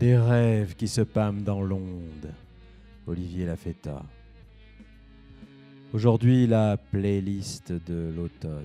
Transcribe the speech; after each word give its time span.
Des 0.00 0.16
rêves 0.16 0.76
qui 0.76 0.88
se 0.88 1.02
pâment 1.02 1.42
dans 1.42 1.60
l'onde. 1.60 2.32
Olivier 3.06 3.44
Lafetta. 3.44 4.02
Aujourd'hui, 5.92 6.46
la 6.46 6.78
playlist 6.78 7.70
de 7.86 8.10
l'automne. 8.16 8.64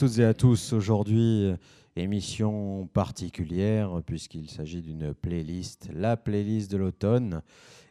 Toutes 0.00 0.18
et 0.18 0.24
à 0.24 0.32
tous. 0.32 0.72
Aujourd'hui, 0.72 1.52
émission 1.94 2.88
particulière 2.94 4.00
puisqu'il 4.06 4.48
s'agit 4.48 4.80
d'une 4.80 5.12
playlist, 5.12 5.90
la 5.94 6.16
playlist 6.16 6.70
de 6.70 6.78
l'automne. 6.78 7.42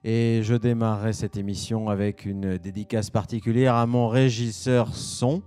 Et 0.04 0.40
je 0.42 0.56
démarrerai 0.56 1.14
cette 1.14 1.38
émission 1.38 1.88
avec 1.88 2.26
une 2.26 2.58
dédicace 2.58 3.12
particulière 3.12 3.76
à 3.76 3.86
mon 3.86 4.08
régisseur 4.08 4.96
son, 4.96 5.44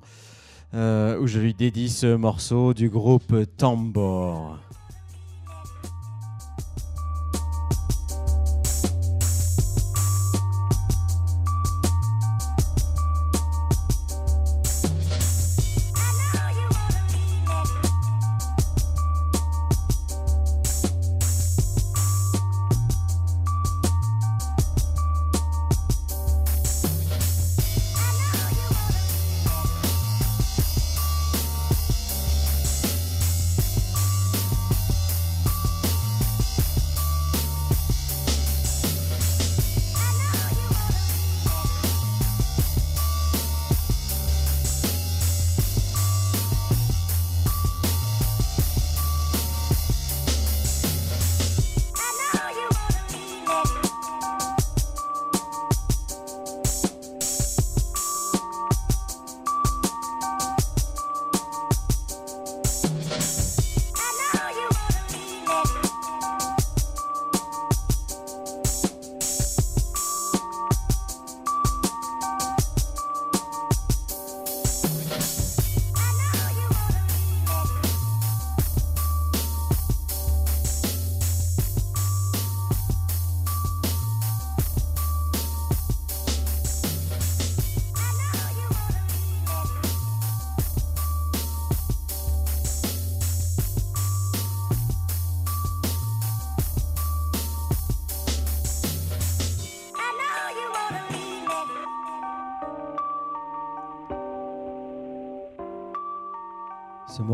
euh, 0.73 1.19
où 1.19 1.27
je 1.27 1.41
lui 1.41 1.53
dédie 1.53 1.89
ce 1.89 2.15
morceau 2.15 2.75
du 2.75 2.89
groupe 2.89 3.35
Tambor. 3.57 4.61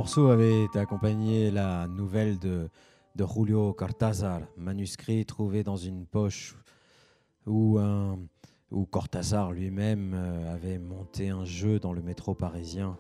Morceau 0.09 0.31
avait 0.31 0.67
accompagné 0.75 1.51
la 1.51 1.87
nouvelle 1.87 2.39
de, 2.39 2.71
de 3.15 3.27
Julio 3.27 3.75
Cortázar, 3.75 4.41
manuscrit 4.57 5.27
trouvé 5.27 5.63
dans 5.63 5.77
une 5.77 6.07
poche 6.07 6.57
où, 7.47 7.79
où 8.71 8.87
Cortázar 8.87 9.53
lui-même 9.53 10.15
euh, 10.15 10.55
avait 10.55 10.79
monté 10.79 11.29
un 11.29 11.45
jeu 11.45 11.79
dans 11.79 11.93
le 11.93 12.01
métro 12.01 12.33
parisien 12.33 12.97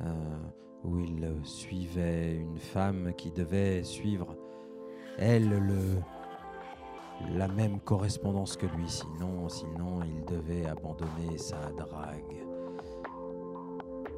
euh, 0.00 0.38
où 0.82 0.98
il 0.98 1.28
suivait 1.42 2.36
une 2.36 2.58
femme 2.58 3.12
qui 3.18 3.30
devait 3.32 3.84
suivre, 3.84 4.34
elle, 5.18 5.50
le, 5.50 6.00
la 7.36 7.48
même 7.48 7.80
correspondance 7.80 8.56
que 8.56 8.64
lui, 8.64 8.88
sinon, 8.88 9.50
sinon 9.50 10.00
il 10.04 10.24
devait 10.24 10.64
abandonner 10.64 11.36
sa 11.36 11.70
drague. 11.72 12.45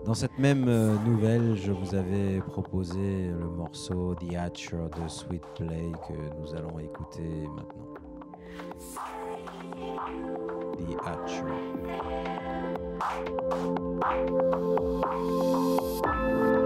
Dans 0.08 0.14
cette 0.14 0.38
même 0.38 0.68
euh, 0.68 0.96
nouvelle, 1.04 1.54
je 1.54 1.70
vous 1.70 1.94
avais 1.94 2.40
proposé 2.40 3.28
le 3.28 3.46
morceau 3.46 4.14
The 4.14 4.36
Hatcher 4.36 4.86
de 4.96 5.06
Sweet 5.06 5.42
Play 5.54 5.92
que 6.08 6.14
nous 6.40 6.54
allons 6.54 6.78
écouter 6.78 7.46
maintenant. 7.54 7.88
The. 16.00 16.57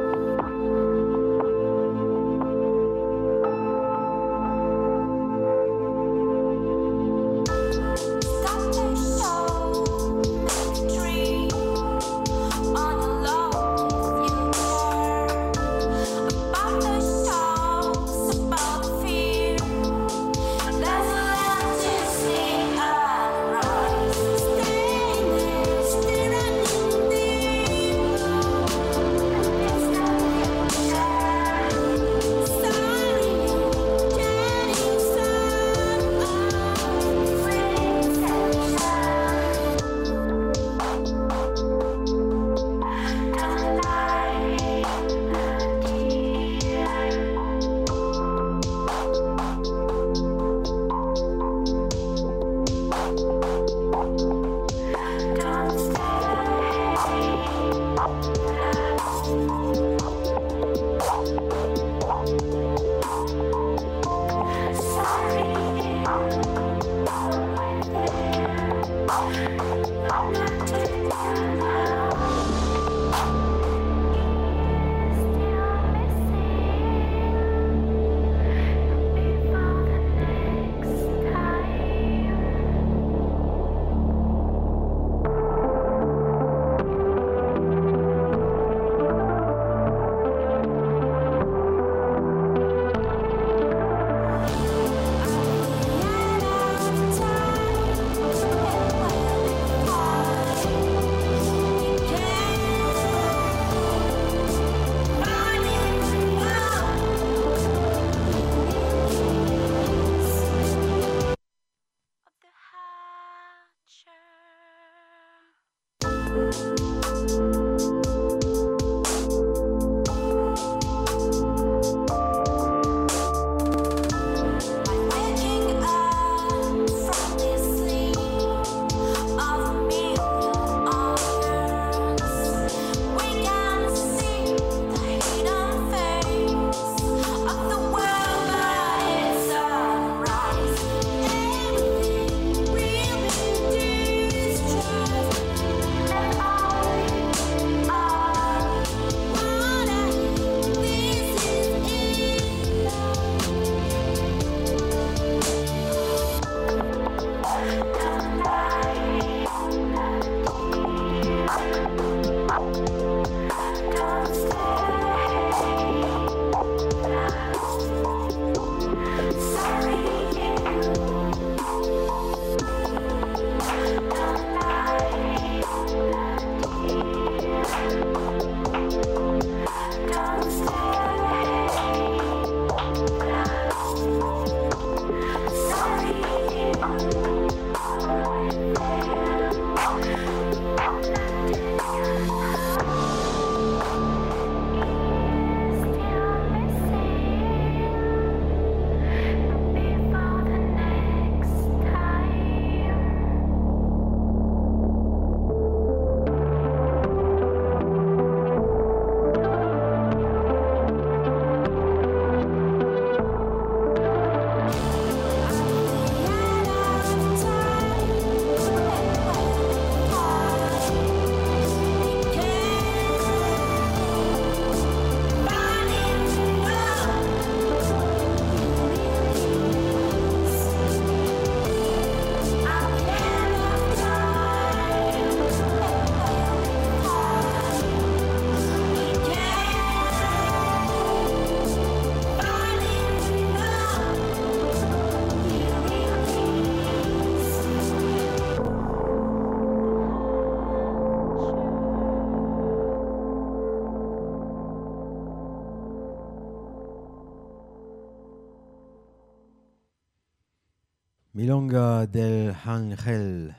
Milonga 261.34 262.06
del 262.06 262.54
Ángel 262.66 263.56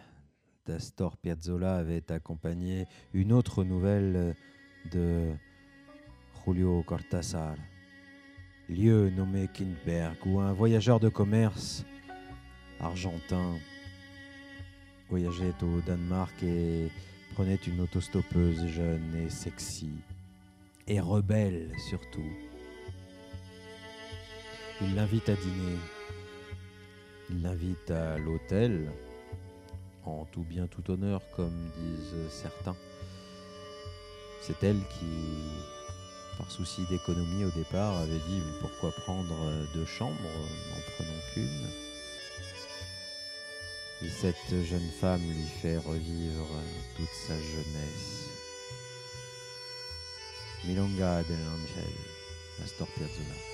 d'Astor 0.68 1.18
Piazzolla 1.18 1.78
avait 1.78 2.12
accompagné 2.12 2.86
une 3.14 3.34
autre 3.34 3.64
nouvelle 3.64 4.36
de 4.92 5.34
Julio 6.46 6.84
Cortázar, 6.84 7.56
lieu 8.70 9.10
nommé 9.10 9.50
Kindberg, 9.52 10.18
où 10.28 10.40
un 10.40 10.54
voyageur 10.54 11.00
de 11.00 11.10
commerce 11.10 11.84
argentin 12.80 13.58
voyageait 15.10 15.56
au 15.64 15.82
Danemark 15.82 16.44
et 16.44 16.92
prenait 17.34 17.56
une 17.56 17.82
autostoppeuse 17.82 18.68
jeune 18.68 19.16
et 19.16 19.32
sexy, 19.32 19.90
et 20.86 21.00
rebelle 21.00 21.72
surtout. 21.90 22.22
Il 24.80 24.94
l'invite 24.94 25.28
à 25.28 25.34
dîner. 25.34 25.80
L'invite 27.42 27.90
à 27.90 28.18
l'hôtel, 28.20 28.92
en 30.06 30.26
tout 30.32 30.44
bien 30.44 30.68
tout 30.68 30.92
honneur, 30.92 31.22
comme 31.36 31.72
disent 31.78 32.30
certains. 32.30 32.76
C'est 34.42 34.64
elle 34.64 34.80
qui, 35.00 36.38
par 36.38 36.52
souci 36.52 36.86
d'économie 36.90 37.46
au 37.46 37.50
départ, 37.52 37.98
avait 37.98 38.20
dit 38.20 38.42
pourquoi 38.62 38.92
prendre 39.04 39.36
deux 39.74 39.86
chambres, 39.86 40.14
n'en 40.22 40.82
prenons 40.96 41.20
qu'une? 41.34 41.68
Et 44.04 44.10
cette 44.10 44.64
jeune 44.66 44.90
femme 45.00 45.22
lui 45.22 45.48
fait 45.62 45.78
revivre 45.78 46.50
toute 46.98 47.14
sa 47.28 47.36
jeunesse. 47.36 48.30
Milonga 50.66 51.24
dell'Angel, 51.24 51.94
Astor 52.64 52.88
Piazzolla. 52.90 53.53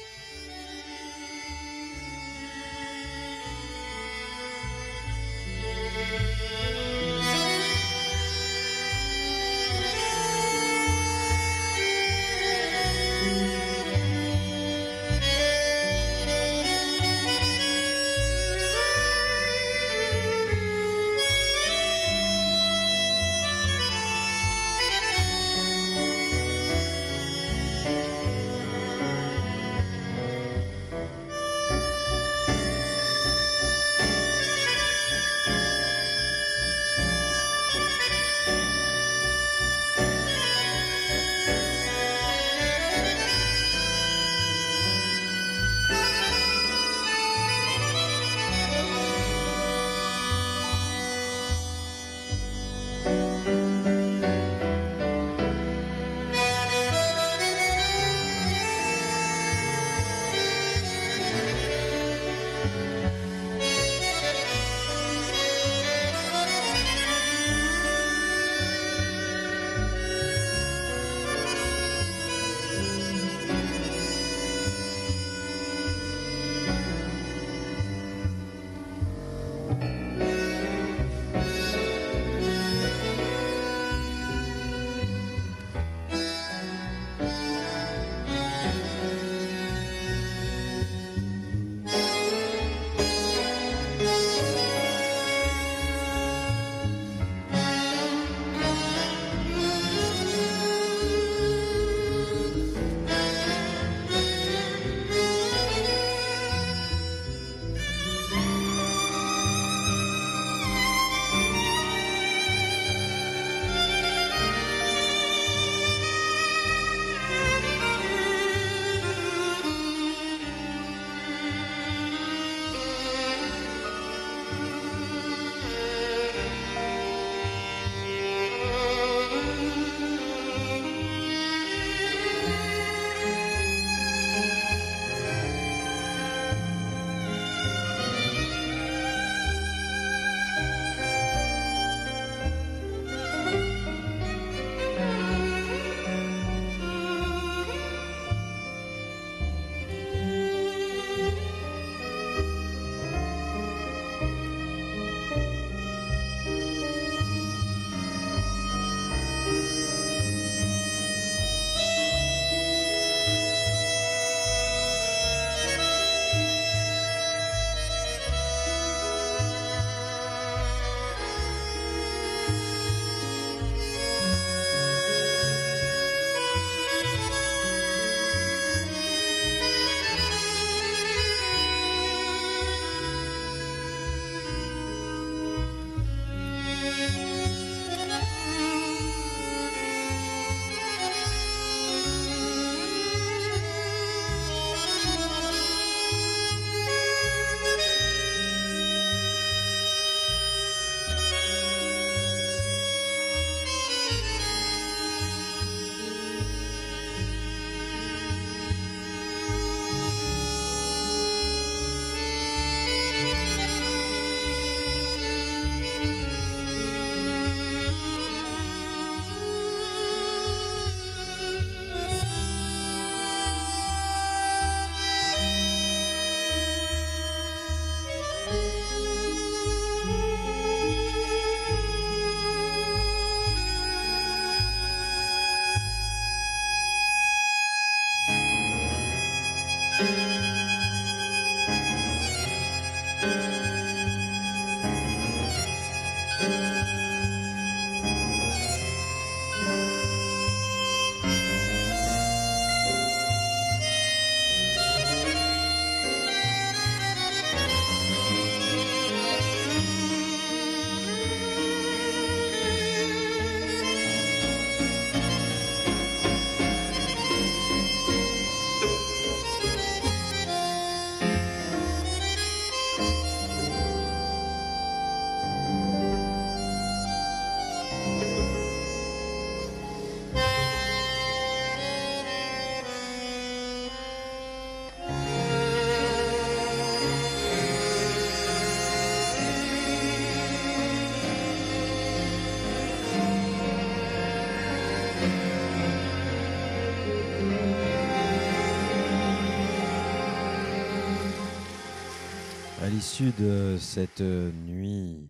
De 303.21 303.75
cette 303.77 304.21
nuit, 304.21 305.29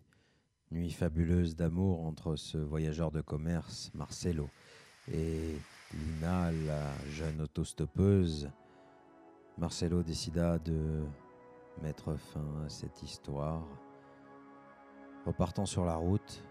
nuit 0.70 0.92
fabuleuse 0.92 1.56
d'amour 1.56 2.06
entre 2.06 2.36
ce 2.36 2.56
voyageur 2.56 3.10
de 3.10 3.20
commerce, 3.20 3.90
Marcelo, 3.94 4.48
et 5.12 5.56
Lina, 5.92 6.52
la 6.52 6.92
jeune 7.10 7.40
autostoppeuse, 7.40 8.48
Marcelo 9.58 10.04
décida 10.04 10.60
de 10.60 11.02
mettre 11.82 12.14
fin 12.14 12.62
à 12.64 12.68
cette 12.68 13.02
histoire, 13.02 13.66
repartant 15.26 15.66
sur 15.66 15.84
la 15.84 15.96
route, 15.96 16.44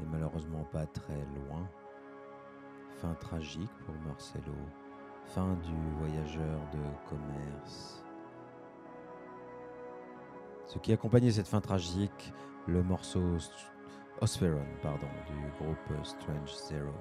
et 0.00 0.06
malheureusement 0.06 0.62
pas 0.70 0.86
très 0.86 1.24
loin. 1.48 1.68
Fin 2.98 3.14
tragique 3.14 3.74
pour 3.84 3.96
Marcelo, 4.06 4.54
fin 5.24 5.54
du 5.54 5.90
voyageur 5.98 6.60
de 6.72 7.08
commerce. 7.08 8.04
Ce 10.68 10.78
qui 10.78 10.92
accompagnait 10.92 11.32
cette 11.32 11.48
fin 11.48 11.62
tragique, 11.62 12.32
le 12.66 12.82
morceau 12.82 13.22
Ospheron 14.20 14.66
pardon, 14.82 15.06
du 15.26 15.64
groupe 15.64 16.04
Strange 16.04 16.54
Zero. 16.68 16.92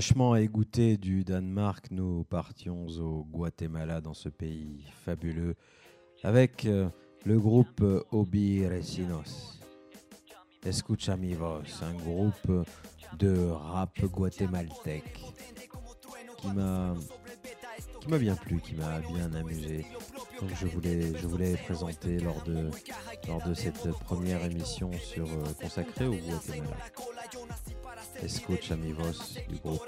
Fraîchement 0.00 0.34
égouttés 0.34 0.96
du 0.96 1.24
Danemark, 1.24 1.88
nous 1.90 2.24
partions 2.24 2.86
au 2.86 3.26
Guatemala 3.30 4.00
dans 4.00 4.14
ce 4.14 4.30
pays 4.30 4.82
fabuleux 5.04 5.56
avec 6.22 6.64
euh, 6.64 6.88
le 7.26 7.38
groupe 7.38 7.84
Obi 8.10 8.66
Recinos. 8.66 9.60
Escucha 10.64 11.18
mi 11.18 11.34
un 11.34 11.92
groupe 12.02 12.66
de 13.18 13.50
rap 13.50 14.00
guatémaltèque 14.06 15.20
qui 16.38 16.46
m'a 16.46 16.94
qui 18.00 18.08
m'a 18.08 18.18
bien 18.18 18.36
plu, 18.36 18.58
qui 18.60 18.76
m'a 18.76 19.00
bien 19.00 19.30
amusé. 19.34 19.84
Donc 20.40 20.48
je 20.58 20.66
voulais 20.66 21.14
je 21.14 21.26
voulais 21.26 21.58
présenter 21.58 22.20
lors 22.20 22.42
de 22.44 22.70
lors 23.28 23.46
de 23.46 23.52
cette 23.52 23.90
première 23.98 24.42
émission 24.46 24.90
sur 24.94 25.26
euh, 25.26 25.44
consacrée 25.60 26.06
au 26.06 26.14
Guatemala. 26.14 26.76
Escucha 28.22 28.76
mi 28.76 28.92
voz 28.92 29.34
du 29.48 29.58
groupe 29.58 29.86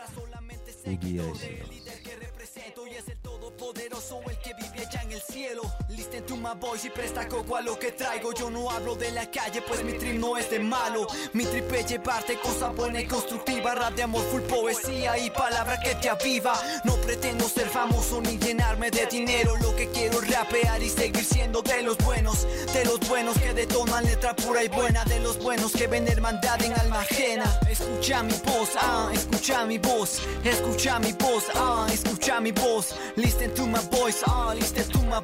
Ubi 0.86 1.20
el 4.30 4.38
que 4.38 4.54
vive 4.54 4.60
allá 4.60 4.60
en 4.60 4.61
el 4.61 4.61
Listen 5.88 6.24
to 6.26 6.36
my 6.36 6.54
voice 6.60 6.86
y 6.86 6.90
presta 6.90 7.26
coco 7.26 7.56
a 7.56 7.62
lo 7.62 7.78
que 7.78 7.92
traigo. 7.92 8.32
Yo 8.34 8.50
no 8.50 8.70
hablo 8.70 8.94
de 8.96 9.10
la 9.12 9.30
calle, 9.30 9.62
pues 9.62 9.82
mi 9.82 9.92
trip 9.94 10.18
no 10.18 10.36
es 10.36 10.50
de 10.50 10.58
malo. 10.58 11.06
Mi 11.32 11.44
trip 11.44 11.72
es 11.72 11.86
llevarte 11.86 12.38
cosas 12.38 12.74
buenas 12.74 13.02
y 13.02 13.06
constructivas. 13.06 13.78
Rap 13.78 13.94
de 13.94 14.02
amor, 14.02 14.22
full 14.30 14.42
poesía 14.42 15.16
y 15.18 15.30
palabra 15.30 15.80
que 15.80 15.94
te 15.94 16.10
aviva. 16.10 16.54
No 16.84 16.96
pretendo 16.96 17.48
ser 17.48 17.66
famoso 17.68 18.20
ni 18.20 18.38
llenarme 18.38 18.90
de 18.90 19.06
dinero. 19.06 19.56
Lo 19.62 19.74
que 19.74 19.88
quiero 19.90 20.20
es 20.22 20.30
rapear 20.30 20.82
y 20.82 20.90
seguir 20.90 21.24
siendo 21.24 21.62
de 21.62 21.82
los 21.82 21.96
buenos. 21.98 22.46
De 22.74 22.84
los 22.84 23.00
buenos 23.08 23.38
que 23.38 23.54
detonan 23.54 24.04
letra 24.04 24.36
pura 24.36 24.62
y 24.62 24.68
buena. 24.68 25.04
De 25.04 25.20
los 25.20 25.38
buenos 25.38 25.72
que 25.72 25.86
ven 25.86 26.08
hermandad 26.08 26.62
en 26.62 26.74
alma 26.74 27.00
ajena. 27.00 27.58
Escucha 27.70 28.22
mi 28.22 28.34
voz, 28.44 28.70
ah, 28.76 29.10
escucha 29.12 29.64
mi 29.64 29.78
voz. 29.78 30.20
Escucha 30.44 30.98
mi 30.98 31.12
voz, 31.12 31.44
ah, 31.54 31.86
escucha 31.90 32.40
mi 32.40 32.52
voz. 32.52 32.94
Listen 33.16 33.52
to 33.54 33.66
my 33.66 33.80
voice, 33.90 34.22
ah, 34.26 34.54
listen 34.54 34.86
to 34.90 34.98
my 35.02 35.21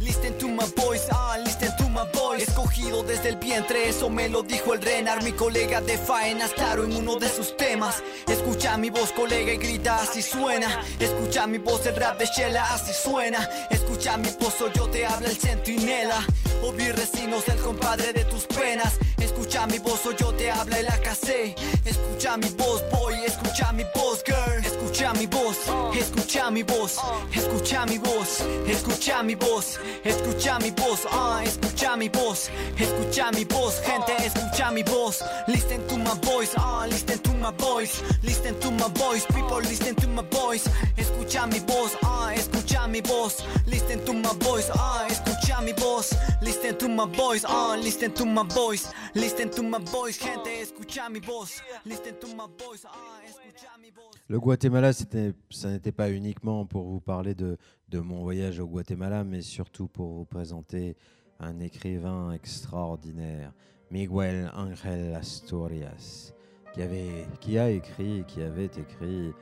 listen 0.00 0.36
to 0.38 0.48
my 0.48 0.64
voice, 0.76 1.06
ah, 1.10 1.36
listen 1.44 1.70
to 1.78 1.88
my 1.88 2.04
voice. 2.12 2.42
Escogido 2.42 3.02
desde 3.02 3.30
el 3.30 3.36
vientre, 3.36 3.88
eso 3.88 4.08
me 4.10 4.28
lo 4.28 4.42
dijo 4.42 4.74
el 4.74 4.82
Renar, 4.82 5.22
mi 5.22 5.32
colega 5.32 5.80
de 5.80 5.98
faenas, 5.98 6.52
claro, 6.52 6.84
en 6.84 6.96
uno 6.96 7.16
de 7.16 7.28
sus 7.28 7.56
temas. 7.56 8.02
Escucha 8.28 8.76
mi 8.76 8.90
voz, 8.90 9.12
colega, 9.12 9.52
y 9.52 9.56
grita, 9.56 9.96
así 9.96 10.22
suena. 10.22 10.82
Escucha 10.98 11.46
mi 11.46 11.58
voz, 11.58 11.86
el 11.86 11.96
rap 11.96 12.18
de 12.18 12.26
Shella, 12.26 12.64
así 12.74 12.92
suena. 12.92 13.48
Escucha 13.70 14.16
mi 14.16 14.28
voz, 14.40 14.54
yo 14.74 14.88
te 14.88 15.06
habla 15.06 15.28
el 15.28 15.36
centinela. 15.36 16.24
Obi 16.62 16.90
recinos, 16.92 17.48
el 17.48 17.58
compadre 17.58 18.12
de 18.12 18.24
tus 18.24 18.44
penas. 18.46 18.94
Escucha 19.18 19.66
mi 19.66 19.78
voz, 19.78 20.00
yo 20.18 20.32
te 20.34 20.50
habla 20.50 20.78
el 20.78 20.88
AKC. 20.88 21.54
Escucha 21.84 22.36
mi 22.36 22.48
voz, 22.50 22.82
boy, 22.90 23.14
escucha 23.26 23.72
mi 23.72 23.84
voz, 23.94 24.22
girl. 24.24 24.64
Escucha 24.94 25.12
mi 25.14 25.26
voz, 25.26 25.56
escucha 25.98 26.50
mi 26.52 26.62
voz, 26.62 26.98
escucha 27.32 27.84
mi 27.84 27.98
voz, 27.98 28.40
escucha 28.66 29.22
mi 29.24 29.34
voz, 29.34 29.80
escucha 30.04 30.58
mi 30.60 30.70
voz, 30.70 31.00
ah, 31.10 31.42
escucha 31.42 31.96
mi 31.96 32.08
voz, 32.08 32.48
escucha 32.78 33.32
mi 33.32 33.44
voz, 33.44 33.82
gente, 33.84 34.14
escucha 34.24 34.70
mi 34.70 34.84
voz. 34.84 35.24
Listen 35.48 35.84
to 35.88 35.96
my 35.96 36.14
voice, 36.22 36.52
ah, 36.56 36.86
listen 36.88 37.18
to 37.18 37.32
my 37.32 37.50
voice, 37.58 38.00
listen 38.22 38.54
to 38.60 38.70
my 38.70 38.88
voice, 38.94 39.26
people, 39.26 39.60
listen 39.62 39.96
to 39.96 40.06
my 40.06 40.22
voice. 40.30 40.70
Escucha 40.96 41.46
mi 41.48 41.58
voz, 41.58 41.92
ah, 42.04 42.32
escucha 42.32 42.86
mi 42.86 43.00
voz, 43.00 43.42
listen 43.66 43.98
to 44.04 44.12
my 44.12 44.32
voice, 44.44 44.70
ah, 44.74 45.06
escucha 45.08 45.60
mi 45.60 45.72
voz, 45.72 46.14
listen 46.44 46.76
to 46.76 46.88
my 46.88 47.06
voice, 47.06 47.44
ah, 47.48 47.76
listen 47.80 48.12
to 48.12 48.24
my 48.24 48.42
voice, 48.42 48.92
listen 49.14 49.50
to 49.50 49.62
my 49.62 49.78
voice, 49.78 50.18
gente, 50.18 50.60
escucha 50.60 51.08
mi 51.08 51.20
voz, 51.20 51.62
listen 51.84 52.14
to 52.20 52.28
my 52.28 52.46
voice, 52.58 52.84
ah, 52.86 53.20
escucha 53.24 53.78
mi 53.80 53.90
voz. 53.90 54.14
Le 54.28 54.38
Guatemala, 54.38 54.92
ça 54.92 55.70
n'était 55.70 55.92
pas 55.92 56.10
uniquement 56.10 56.66
pour 56.66 56.84
vous 56.84 57.00
parler 57.00 57.34
de, 57.34 57.56
de 57.88 57.98
mon 57.98 58.22
voyage 58.22 58.58
au 58.60 58.66
Guatemala, 58.66 59.24
mais 59.24 59.40
surtout 59.40 59.88
pour 59.88 60.12
vous 60.12 60.24
présenter 60.24 60.96
un 61.40 61.58
écrivain 61.60 62.32
extraordinaire, 62.32 63.52
Miguel 63.90 64.50
Ángel 64.54 65.14
Asturias, 65.14 66.32
qui, 66.74 66.82
avait, 66.82 67.26
qui 67.40 67.58
a 67.58 67.70
écrit 67.70 68.24
qui 68.26 68.42
avait 68.42 68.66
écrit 68.66 69.32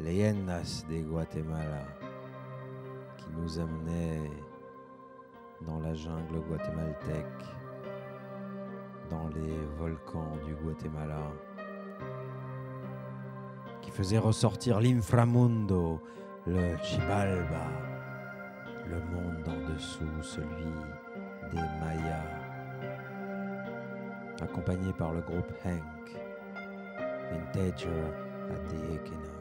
Leyendas 0.00 0.84
de 0.88 1.00
Guatemala, 1.02 1.84
qui 3.18 3.26
nous 3.36 3.58
amenait 3.58 4.30
dans 5.62 5.80
la 5.80 5.94
jungle 5.94 6.40
guatémaltèque, 6.48 7.44
dans 9.10 9.28
les 9.28 9.56
volcans 9.78 10.36
du 10.44 10.54
Guatemala, 10.54 11.32
qui 13.80 13.90
faisait 13.90 14.18
ressortir 14.18 14.80
l'inframundo, 14.80 16.00
le 16.46 16.76
Chibalba, 16.82 17.66
le 18.88 19.00
monde 19.00 19.48
en 19.48 19.72
dessous, 19.72 20.22
celui 20.22 20.72
des 21.50 21.68
Mayas, 21.80 22.24
accompagné 24.40 24.92
par 24.92 25.12
le 25.12 25.20
groupe 25.20 25.52
Hank, 25.64 26.16
Integer 27.30 27.88
at 28.50 29.37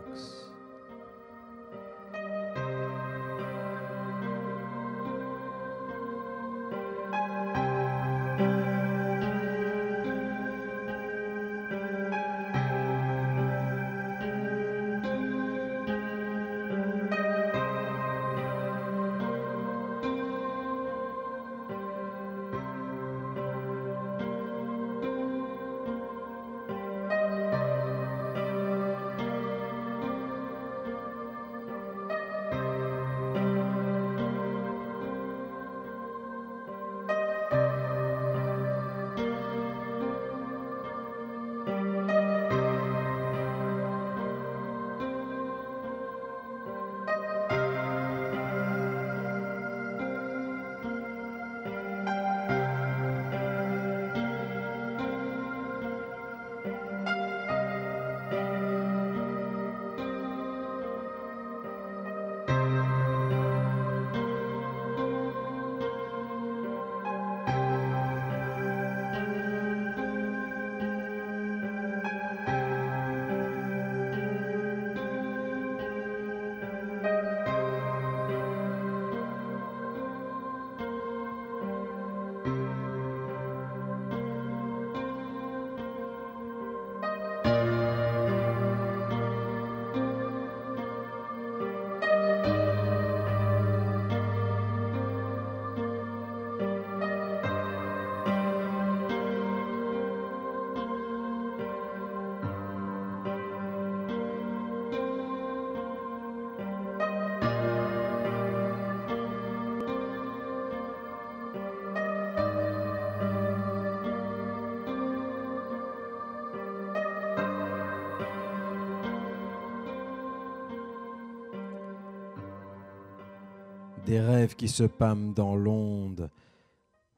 Rêves 124.19 124.55
qui 124.55 124.67
se 124.67 124.83
pâment 124.83 125.33
dans 125.33 125.55
l'onde 125.55 126.29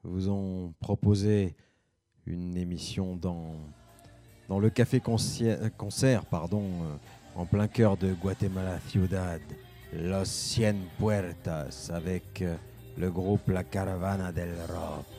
vous 0.03 0.29
ont 0.29 0.73
proposé 0.79 1.55
une 2.25 2.55
émission 2.57 3.15
dans, 3.15 3.55
dans 4.47 4.59
le 4.59 4.69
café 4.69 4.99
concert, 4.99 5.59
concert 5.77 6.25
pardon, 6.25 6.63
euh, 6.63 6.95
en 7.35 7.45
plein 7.45 7.67
cœur 7.67 7.97
de 7.97 8.13
Guatemala 8.13 8.79
Ciudad, 8.87 9.41
Los 9.93 10.25
Cien 10.25 10.75
Puertas, 10.97 11.91
avec 11.93 12.41
euh, 12.41 12.55
le 12.97 13.09
groupe 13.09 13.47
La 13.49 13.63
Caravana 13.63 14.31
del 14.31 14.55
Rock. 14.69 15.18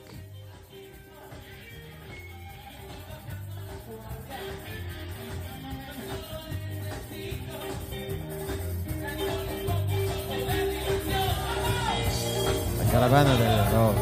La 12.93 12.99
Caravana 12.99 13.37
del 13.37 13.59
Rock, 13.73 13.95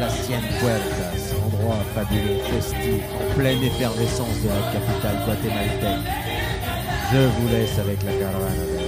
Las 0.00 0.12
Cien 0.26 0.40
Puertas, 0.60 1.36
endroit 1.46 1.78
fabuleux, 1.94 2.40
festif, 2.50 3.00
en 3.14 3.34
pleine 3.36 3.62
effervescence 3.62 4.42
de 4.42 4.48
la 4.48 4.72
capitale 4.72 5.24
guatémaltèque. 5.24 6.12
Je 7.12 7.18
vous 7.18 7.48
laisse 7.48 7.78
avec 7.78 8.02
la 8.02 8.10
Caravana 8.10 8.64
del 8.74 8.87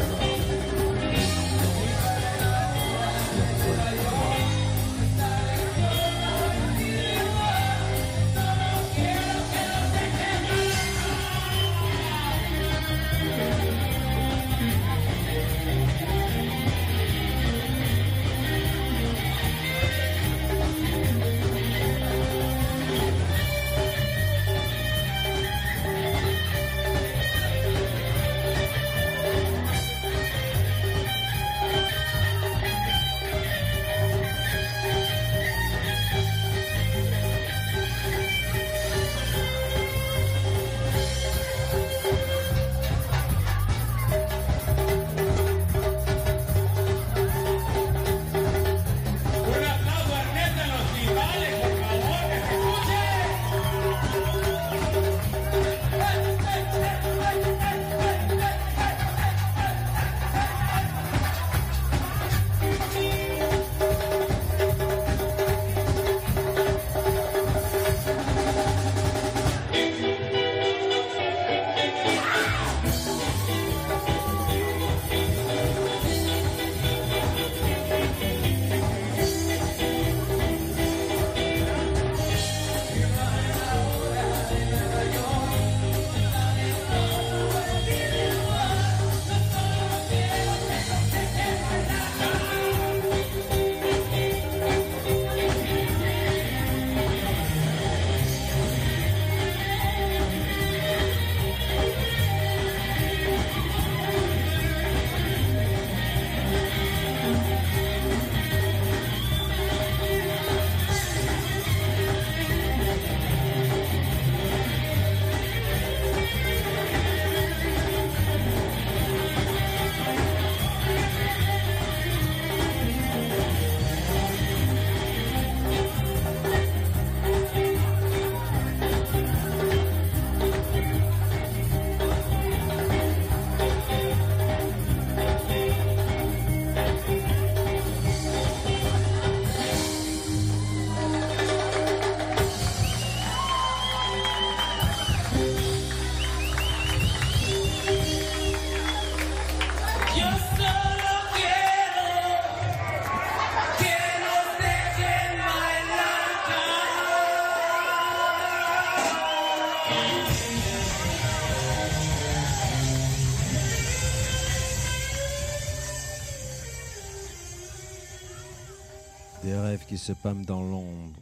se 170.01 170.13
pâment 170.13 170.47
dans 170.47 170.63
l'ombre, 170.63 171.21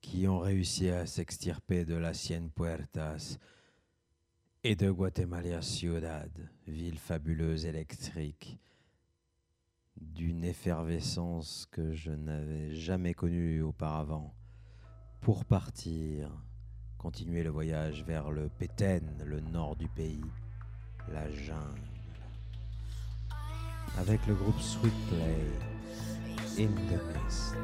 qui 0.00 0.26
ont 0.26 0.38
réussi 0.38 0.88
à 0.88 1.04
s'extirper 1.04 1.84
de 1.84 1.94
la 1.94 2.14
Cien 2.14 2.48
Puertas 2.48 3.36
et 4.62 4.76
de 4.76 4.90
Guatemala 4.90 5.60
Ciudad, 5.60 6.30
ville 6.66 6.98
fabuleuse 6.98 7.66
électrique, 7.66 8.58
d'une 10.00 10.42
effervescence 10.42 11.68
que 11.70 11.92
je 11.92 12.12
n'avais 12.12 12.74
jamais 12.74 13.12
connue 13.12 13.60
auparavant, 13.60 14.34
pour 15.20 15.44
partir, 15.44 16.30
continuer 16.96 17.42
le 17.42 17.50
voyage 17.50 18.04
vers 18.04 18.30
le 18.30 18.48
Péten, 18.48 19.22
le 19.26 19.40
nord 19.40 19.76
du 19.76 19.88
pays, 19.88 20.24
la 21.12 21.30
jungle, 21.30 21.92
avec 23.98 24.26
le 24.26 24.34
groupe 24.34 24.60
Sweet 24.60 24.94
Play, 25.08 25.73
in 26.58 26.74
the 26.86 27.00
midst. 27.12 27.54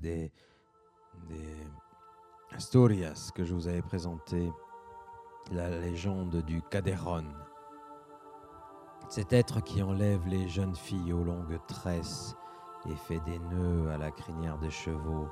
Des, 0.00 0.32
des 1.28 1.56
que 3.34 3.44
je 3.44 3.54
vous 3.54 3.68
avais 3.68 3.82
présenté, 3.82 4.52
la 5.52 5.68
légende 5.68 6.42
du 6.42 6.62
Caderon. 6.62 7.24
Cet 9.08 9.32
être 9.32 9.60
qui 9.62 9.82
enlève 9.82 10.26
les 10.26 10.48
jeunes 10.48 10.74
filles 10.74 11.12
aux 11.12 11.22
longues 11.22 11.60
tresses 11.68 12.34
et 12.88 12.96
fait 12.96 13.20
des 13.20 13.38
nœuds 13.38 13.90
à 13.90 13.98
la 13.98 14.10
crinière 14.10 14.58
des 14.58 14.70
chevaux. 14.70 15.28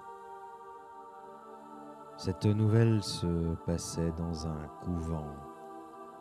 Cette 2.16 2.46
nouvelle 2.46 3.02
se 3.02 3.54
passait 3.66 4.12
dans 4.12 4.46
un 4.46 4.68
couvent 4.82 5.34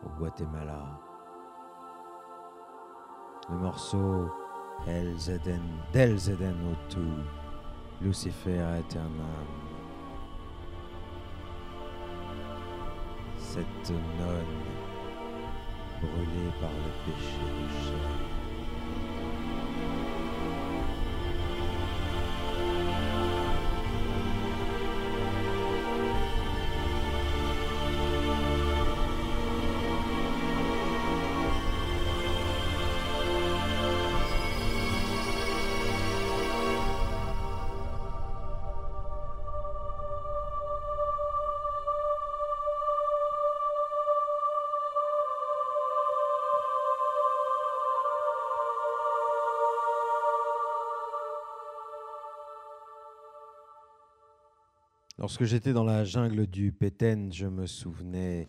au 0.04 0.08
Guatemala. 0.18 1.00
Le 3.50 3.58
morceau 3.58 4.28
El 4.86 5.16
Del 5.92 6.18
Zeden 6.18 6.56
Otu, 6.72 7.08
Lucifer 8.00 8.60
Aeternam. 8.60 9.46
Cette 13.38 13.90
nonne 13.90 14.64
brûlée 16.00 16.52
par 16.60 16.70
le 16.70 17.12
péché 17.12 17.38
du 17.56 17.68
chef. 17.84 18.33
Lorsque 55.24 55.44
j'étais 55.44 55.72
dans 55.72 55.84
la 55.84 56.04
jungle 56.04 56.46
du 56.46 56.70
Petén, 56.70 57.32
je 57.32 57.46
me 57.46 57.66
souvenais 57.66 58.46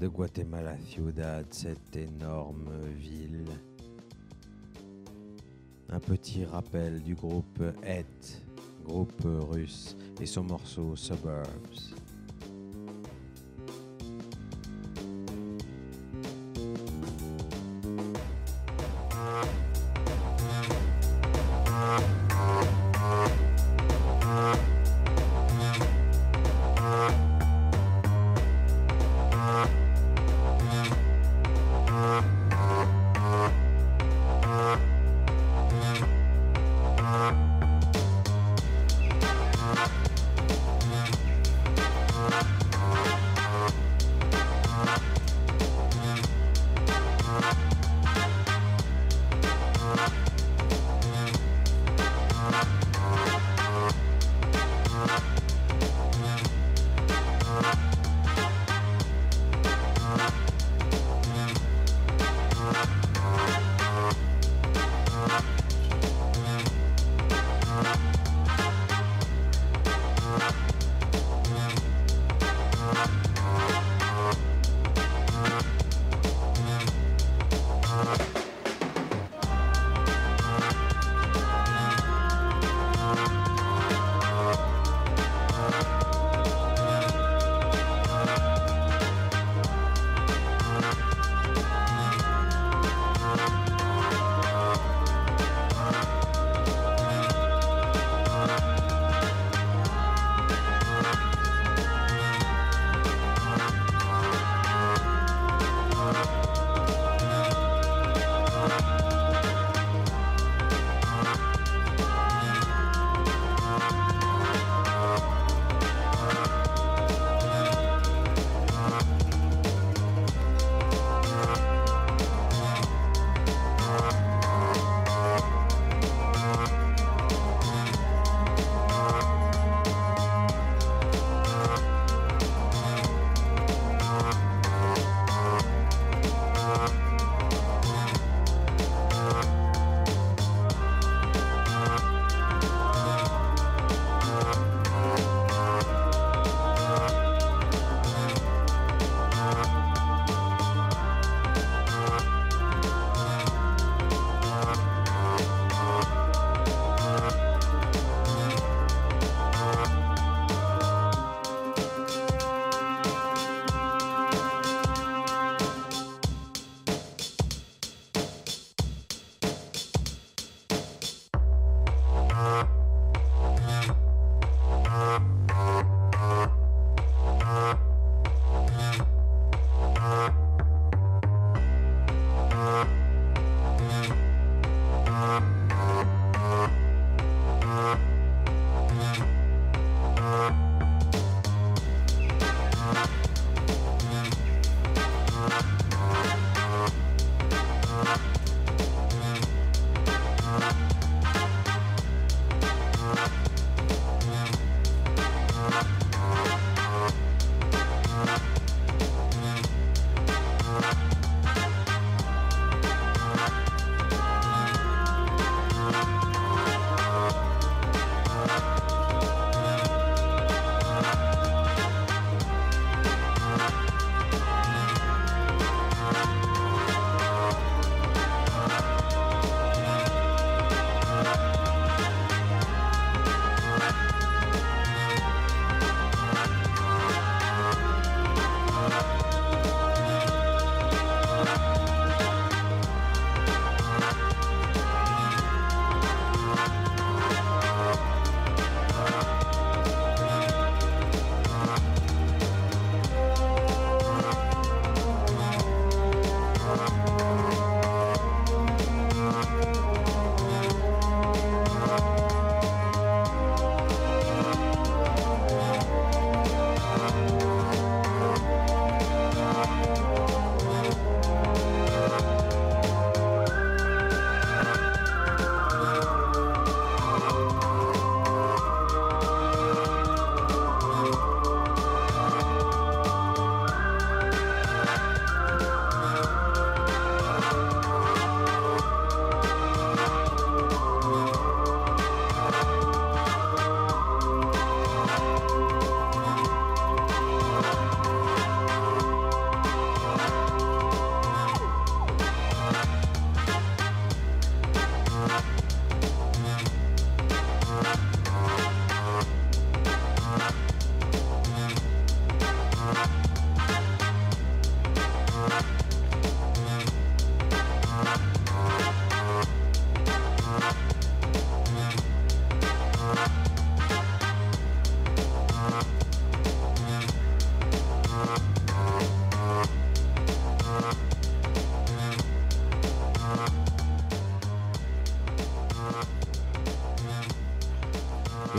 de 0.00 0.08
Guatemala 0.08 0.78
Ciudad, 0.78 1.44
cette 1.50 1.94
énorme 1.94 2.70
ville. 2.96 3.44
Un 5.90 6.00
petit 6.00 6.46
rappel 6.46 7.02
du 7.02 7.14
groupe 7.14 7.62
ET, 7.82 8.06
groupe 8.82 9.26
russe, 9.26 9.94
et 10.22 10.24
son 10.24 10.44
morceau 10.44 10.96
Suburbs. 10.96 11.97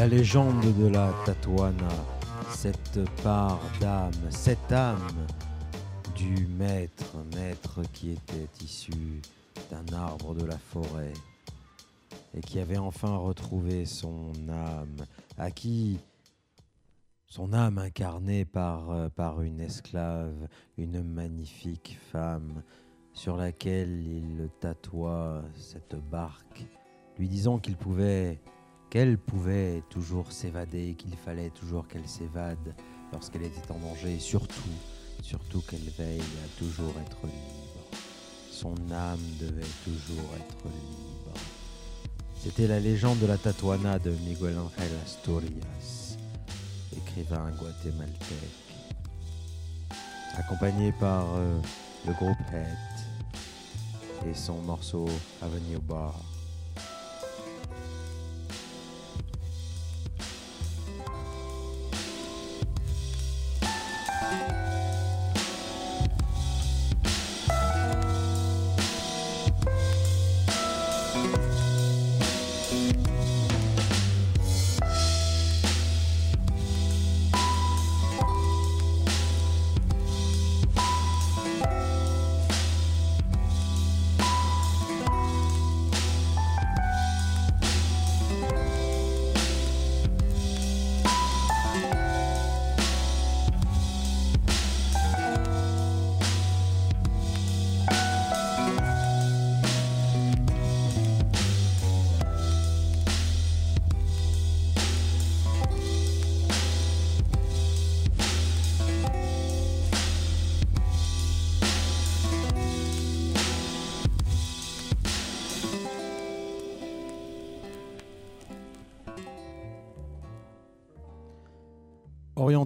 Légende 0.10 0.74
de 0.80 0.88
la 0.88 1.14
Tatuana, 1.24 1.88
cette 2.50 3.00
part 3.22 3.62
d'âme, 3.80 4.12
cette 4.32 4.72
âme 4.72 5.28
du 6.16 6.48
maître, 6.48 7.16
maître 7.36 7.82
qui 7.94 8.14
était 8.14 8.64
issu 8.64 9.22
d'un 9.70 9.96
arbre 9.96 10.34
de 10.34 10.46
la 10.46 10.58
forêt 10.58 11.14
et 12.36 12.42
qui 12.42 12.60
avait 12.60 12.80
enfin 12.80 13.18
retrouvé 13.18 13.86
son 13.86 14.32
âme, 14.50 15.06
à 15.38 15.52
qui 15.52 16.00
son 17.28 17.54
âme 17.54 17.78
incarnée 17.78 18.46
par, 18.46 18.90
euh, 18.90 19.10
par 19.10 19.44
une 19.44 19.62
esclave, 19.62 20.48
une 20.80 21.04
magnifique 21.04 22.00
femme, 22.12 22.64
sur 23.14 23.38
laquelle 23.38 24.08
il 24.08 24.50
tatoua 24.60 25.44
cette 25.56 25.98
barque, 26.10 26.66
lui 27.20 27.28
disant 27.28 27.60
qu'il 27.60 27.76
pouvait, 27.76 28.40
qu'elle 28.90 29.18
pouvait 29.18 29.84
toujours 29.90 30.32
s'évader, 30.32 30.96
qu'il 30.98 31.16
fallait 31.16 31.52
toujours 31.52 31.88
qu'elle 31.88 32.08
s'évade 32.08 32.76
lorsqu'elle 33.12 33.44
était 33.44 33.72
en 33.72 33.78
danger, 33.78 34.20
surtout, 34.20 34.70
surtout 35.22 35.62
qu'elle 35.62 35.90
veille 35.98 36.20
à 36.22 36.60
toujours 36.60 36.94
être 37.06 37.18
libre. 37.24 37.70
Son 38.52 38.76
âme 38.92 39.20
devait 39.40 39.62
toujours 39.84 40.36
être 40.36 40.66
libre. 40.66 41.40
C'était 42.36 42.68
la 42.68 42.80
légende 42.80 43.20
de 43.20 43.28
la 43.28 43.38
Tatuana 43.38 44.00
de 44.00 44.12
Miguel 44.12 44.58
Ángel 44.58 44.92
Asturias, 45.04 46.18
écrivain 46.96 47.52
guatémaltèque, 47.52 48.76
accompagné 50.38 50.94
par 50.94 51.36
euh, 51.36 51.60
le 52.08 52.14
groupe 52.14 52.38
Head 52.54 54.28
et 54.30 54.34
son 54.34 54.62
morceau 54.62 55.06
Avenue 55.42 55.80
Bar. 55.80 56.29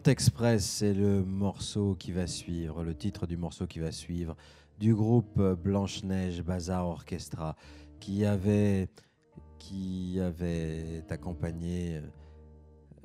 Orient 0.04 0.12
Express, 0.12 0.66
c'est 0.66 0.94
le 0.94 1.24
morceau 1.24 1.96
qui 1.96 2.12
va 2.12 2.28
suivre, 2.28 2.84
le 2.84 2.94
titre 2.94 3.26
du 3.26 3.38
morceau 3.38 3.68
qui 3.68 3.80
va 3.80 3.94
suivre, 3.94 4.36
du 4.78 4.94
groupe 4.94 5.42
Blanche-Neige 5.42 6.42
Bazar 6.42 6.86
Orchestra, 6.86 7.56
qui 8.02 8.26
avait, 8.26 8.90
accompagné 11.10 12.02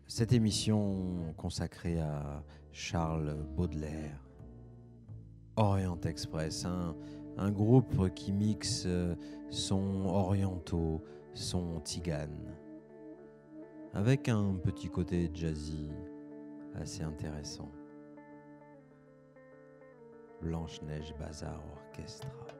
cette 0.08 0.32
émission 0.32 1.32
consacrée 1.36 2.00
à 2.00 2.42
Charles 2.72 3.36
Baudelaire. 3.56 4.20
Orient 5.54 6.00
Express, 6.00 6.64
un, 6.64 6.96
un 7.36 7.52
groupe 7.52 8.12
qui 8.12 8.32
mixe 8.32 8.88
son 9.50 10.04
orientaux, 10.04 11.04
son 11.32 11.78
tigane, 11.78 12.56
avec 13.94 14.28
un 14.28 14.54
petit 14.54 14.88
côté 14.88 15.30
jazzy 15.32 15.86
assez 16.80 17.02
intéressant. 17.02 17.70
Blanche-Neige 20.40 21.14
Bazar 21.18 21.60
Orchestra. 21.76 22.57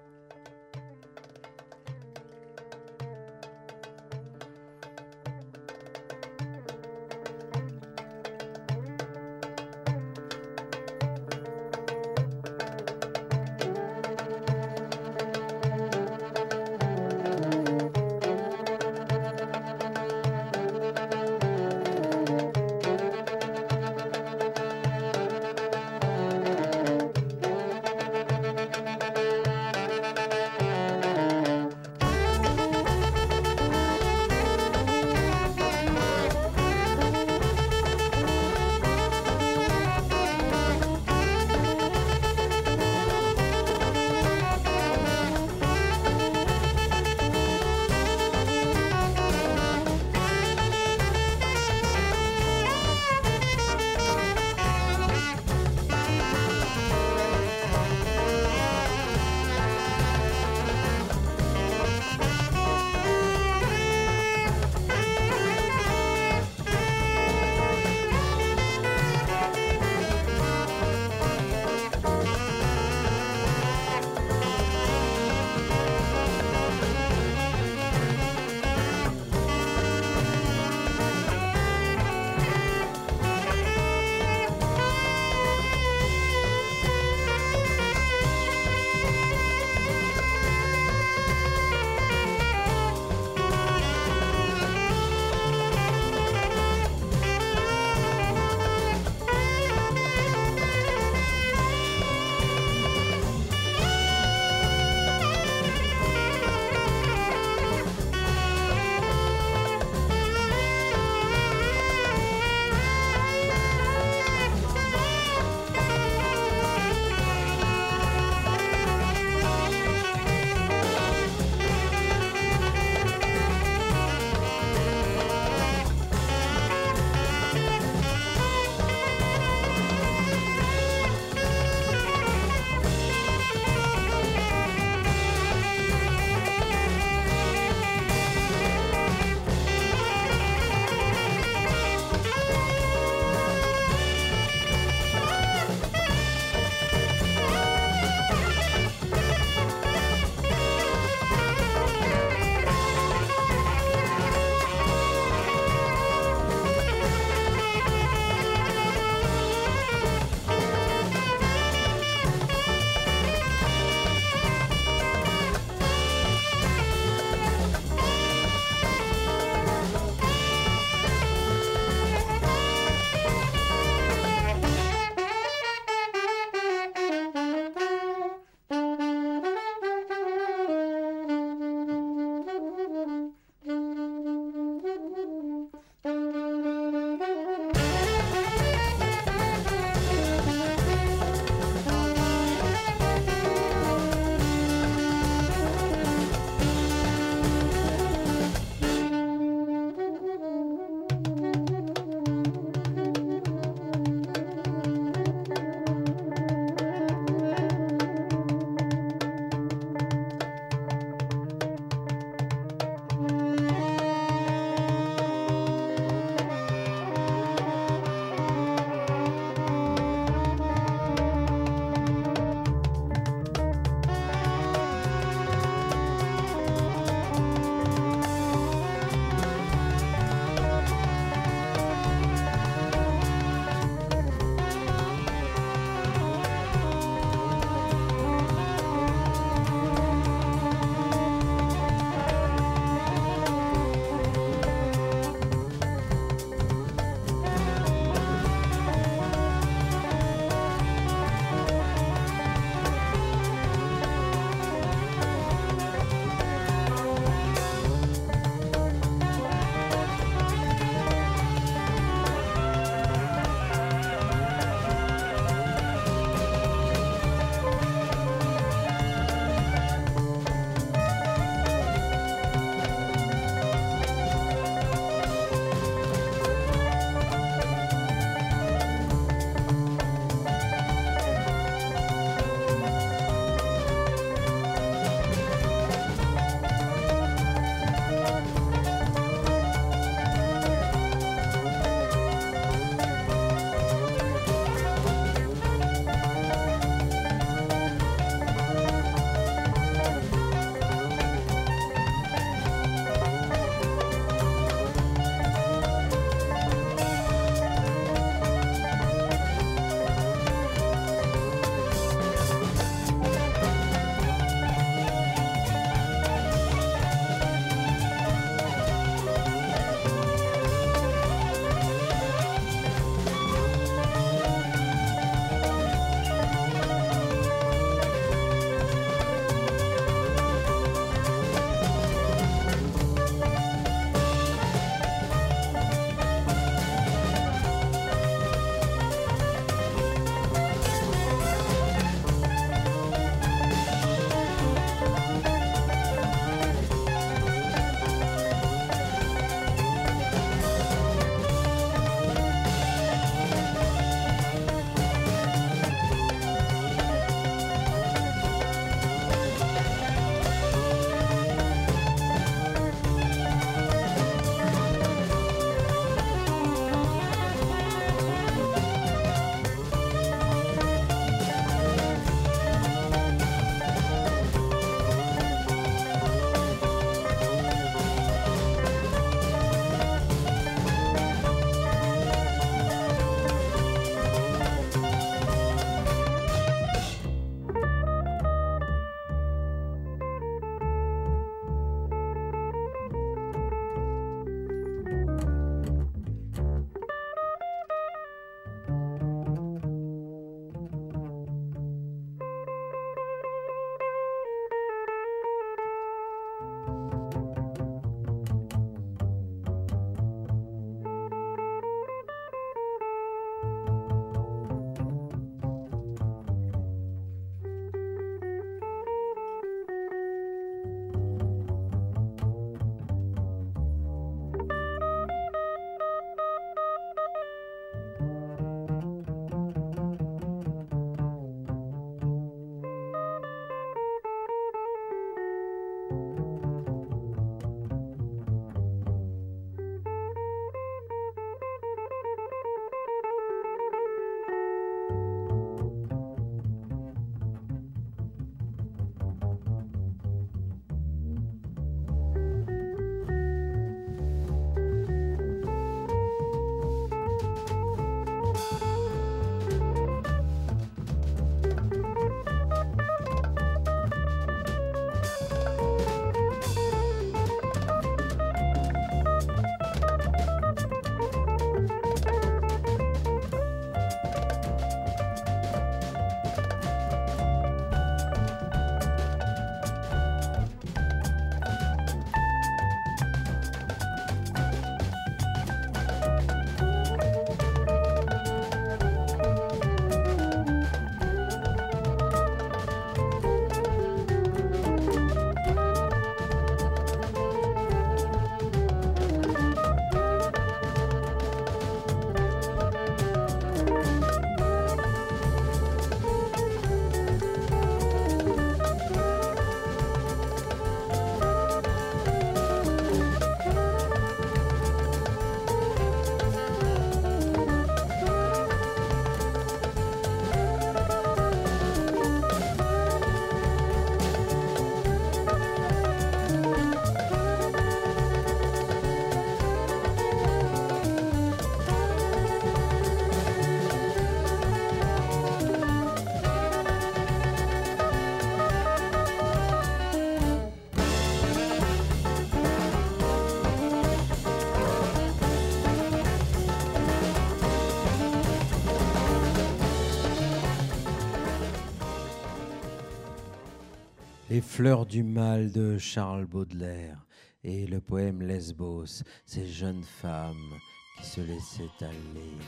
Les 554.59 554.63
fleurs 554.63 555.07
du 555.07 555.23
mal 555.23 555.71
de 555.71 555.99
Charles 555.99 556.47
Baudelaire 556.47 557.25
et 557.63 557.87
le 557.87 558.01
poème 558.01 558.43
Lesbos, 558.43 559.23
ces 559.47 559.65
jeunes 559.69 560.03
femmes 560.03 560.75
qui 561.17 561.27
se 561.29 561.41
laissaient 561.43 561.85
aller 562.01 562.59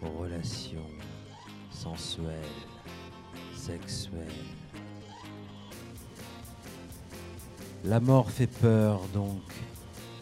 aux 0.00 0.18
relations 0.20 0.86
sensuelles, 1.68 2.62
sexuelles. 3.56 4.22
La 7.82 7.98
mort 7.98 8.30
fait 8.30 8.46
peur 8.46 9.00
donc, 9.12 9.42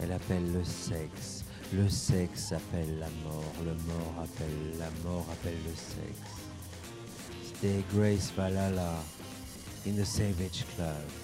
elle 0.03 0.13
appelle 0.13 0.55
le 0.55 0.65
sexe. 0.65 1.45
Le 1.75 1.87
sexe 1.87 2.53
appelle 2.53 2.99
la 2.99 3.11
mort, 3.25 3.55
le 3.63 3.75
mort 3.75 4.23
appelle 4.23 4.79
la 4.79 4.91
mort 5.05 5.27
appelle 5.31 5.59
le 5.67 5.75
sexe. 5.75 6.33
Stay 7.45 7.85
Grace 7.93 8.33
Valhalla 8.35 8.95
in 9.87 9.97
the 9.97 10.05
Savage 10.05 10.65
Club. 10.77 11.20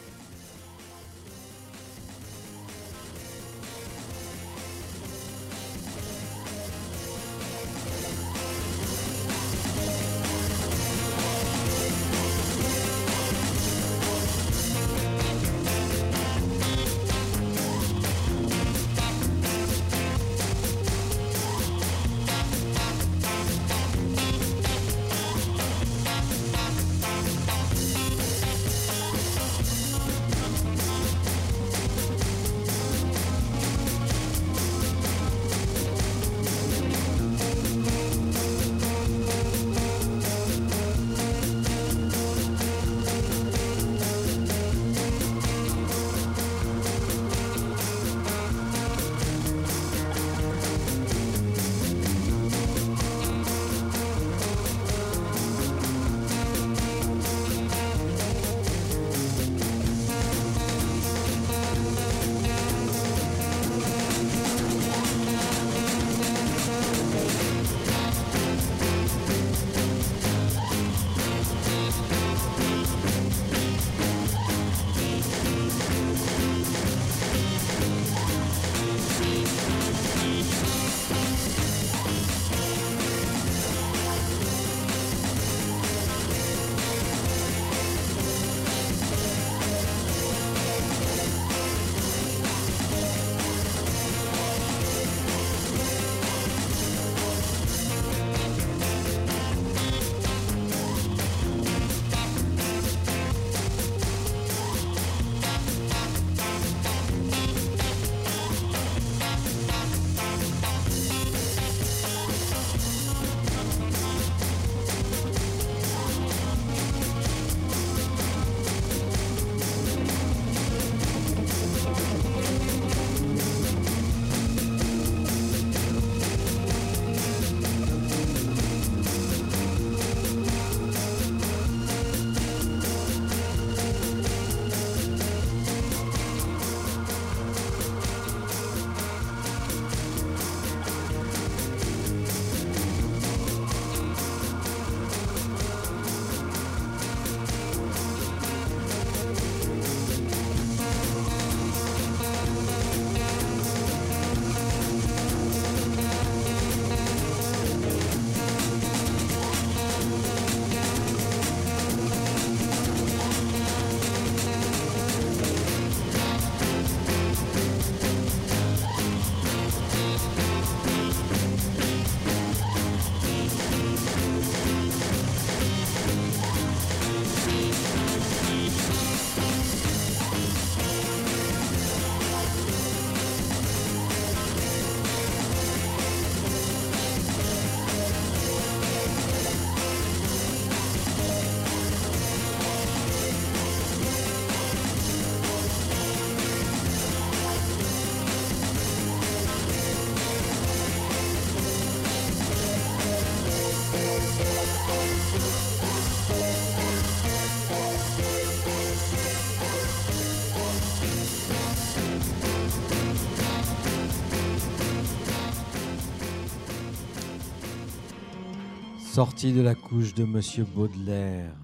Sorti 219.17 219.55
de 219.55 219.63
la 219.63 219.75
couche 219.75 220.13
de 220.13 220.25
Monsieur 220.25 220.65
Baudelaire, 220.65 221.57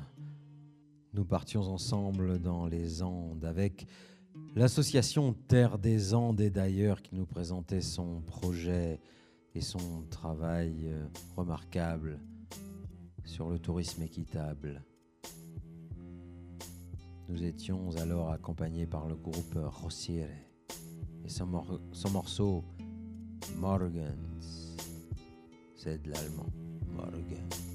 nous 1.12 1.26
partions 1.26 1.60
ensemble 1.60 2.38
dans 2.38 2.64
les 2.64 3.02
Andes 3.02 3.44
avec 3.44 3.86
l'association 4.56 5.34
Terre 5.48 5.78
des 5.78 6.14
Andes 6.14 6.40
et 6.40 6.48
d'ailleurs 6.48 7.02
qui 7.02 7.14
nous 7.14 7.26
présentait 7.26 7.82
son 7.82 8.22
projet 8.22 9.00
et 9.54 9.60
son 9.60 10.06
travail 10.08 10.86
euh, 10.86 11.04
remarquable 11.36 12.20
sur 13.26 13.50
le 13.50 13.58
tourisme 13.58 14.00
équitable. 14.00 14.82
Nous 17.28 17.44
étions 17.44 17.90
alors 17.98 18.30
accompagnés 18.30 18.86
par 18.86 19.06
le 19.08 19.14
groupe 19.14 19.58
Rossiere 19.58 20.48
et 21.22 21.28
son, 21.28 21.82
son 21.92 22.10
morceau 22.12 22.64
Morgans, 23.58 24.16
c'est 25.76 26.02
de 26.02 26.12
l'allemand. 26.12 26.46
apart 26.94 27.14
again. 27.14 27.71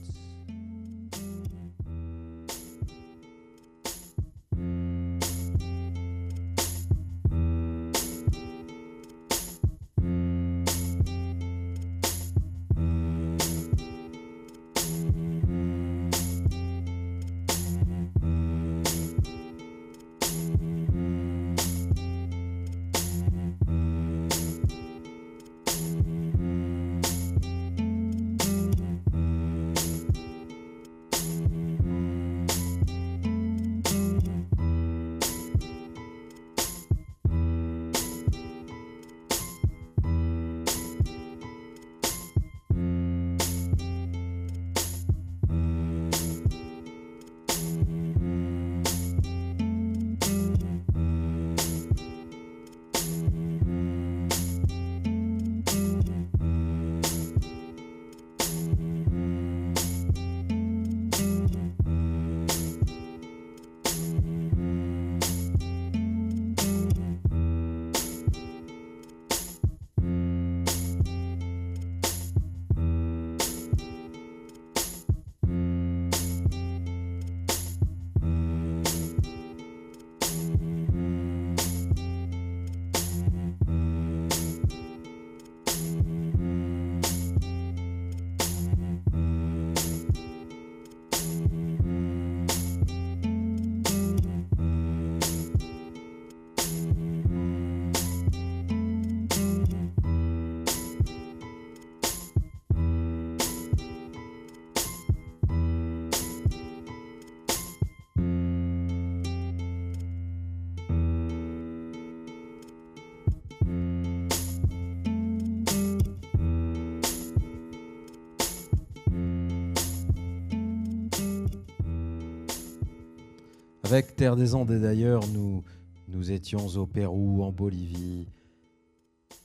Avec 123.90 124.18
Terre 124.18 124.36
des 124.36 124.54
Andes 124.54 124.72
et 124.72 124.80
d'ailleurs, 124.80 125.26
nous, 125.28 125.64
nous 126.10 126.34
étions 126.34 126.68
au 126.76 126.86
Pérou, 126.86 127.42
en 127.42 127.54
Bolivie. 127.54 128.28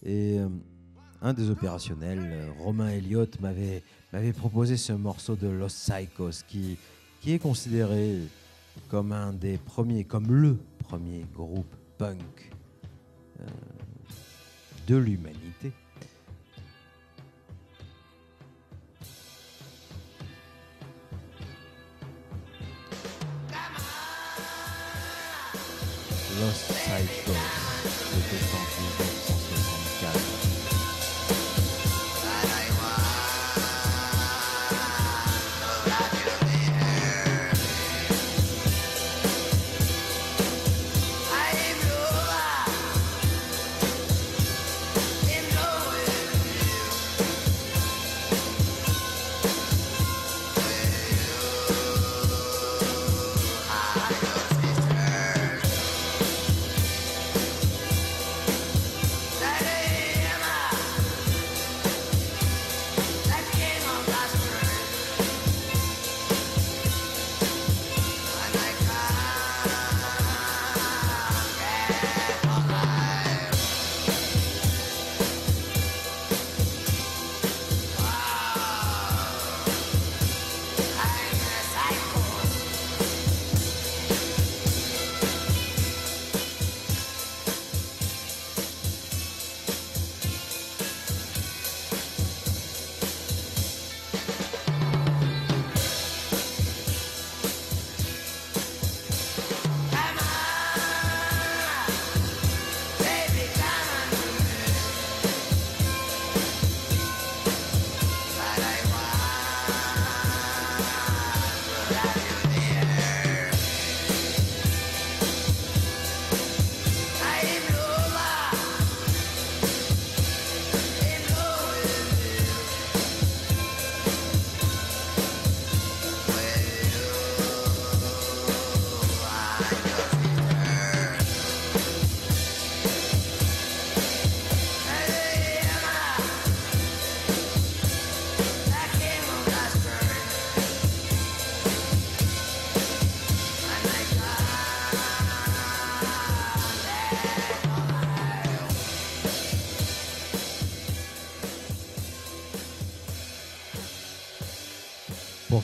Et 0.02 0.40
euh, 0.40 0.48
un 1.20 1.32
des 1.32 1.48
opérationnels, 1.48 2.52
Romain 2.58 2.88
Elliott, 2.88 3.40
m'avait, 3.40 3.84
m'avait 4.12 4.32
proposé 4.32 4.76
ce 4.76 4.92
morceau 4.94 5.36
de 5.36 5.46
Los 5.46 5.68
Psychos 5.68 6.42
qui, 6.48 6.76
qui 7.20 7.34
est 7.34 7.38
considéré 7.38 8.18
comme 8.88 9.12
un 9.12 9.32
des 9.32 9.58
premiers, 9.58 10.02
comme 10.02 10.32
le 10.32 10.58
premier 10.80 11.24
groupe 11.32 11.76
punk 11.96 12.50
euh, 13.38 13.44
de 14.88 14.96
l'humanité. 14.96 15.70
Los 26.42 26.54
Psychos, 26.54 27.36
c'était 27.84 28.42
en 28.52 28.64
1964. 28.82 30.31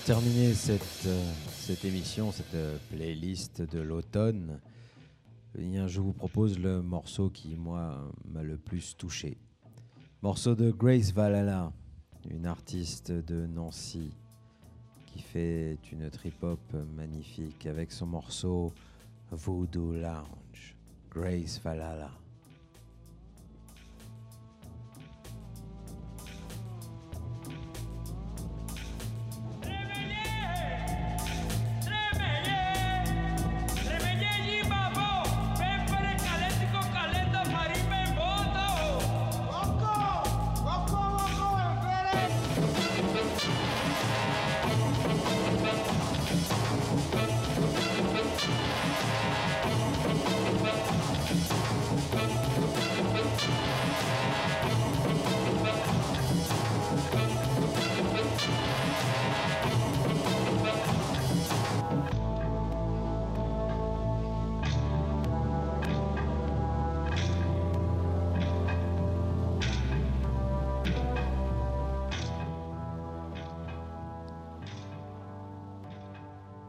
Terminer 0.09 0.55
cette, 0.55 1.05
euh, 1.05 1.33
cette 1.51 1.85
émission, 1.85 2.33
cette 2.33 2.55
euh, 2.55 2.79
playlist 2.91 3.61
de 3.61 3.79
l'automne, 3.79 4.59
eh 5.59 5.87
je 5.87 6.01
vous 6.01 6.15
propose 6.15 6.59
le 6.59 6.81
morceau 6.81 7.29
qui, 7.29 7.57
moi, 7.57 8.11
m'a 8.25 8.43
le 8.43 8.57
plus 8.57 8.97
touché. 8.97 9.37
Morceau 10.23 10.55
de 10.55 10.71
Grace 10.71 11.13
Valhalla, 11.13 11.75
une 12.31 12.47
artiste 12.47 13.13
de 13.13 13.47
Nancy 13.47 14.15
qui 15.05 15.21
fait 15.21 15.77
une 15.93 16.09
trip-hop 16.09 16.59
magnifique 16.97 17.67
avec 17.67 17.93
son 17.93 18.07
morceau 18.07 18.73
Voodoo 19.31 19.93
Lounge. 19.93 20.75
Grace 21.11 21.61
Valhalla. 21.63 22.18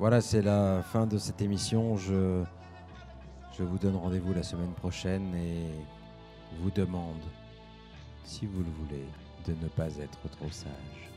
Voilà, 0.09 0.21
c'est 0.21 0.41
la 0.41 0.81
fin 0.81 1.05
de 1.05 1.19
cette 1.19 1.39
émission. 1.39 1.95
Je, 1.95 2.43
vous 3.59 3.77
donne 3.77 3.95
rendez-vous 3.95 4.33
la 4.33 4.41
semaine 4.41 4.73
prochaine 4.73 5.35
et 5.35 5.67
vous 6.59 6.71
demande, 6.71 7.21
si 8.23 8.47
vous 8.47 8.63
le 8.63 8.71
voulez, 8.71 9.05
de 9.45 9.53
ne 9.63 9.69
pas 9.69 9.95
être 9.97 10.27
trop 10.31 10.49
sage. 10.49 11.08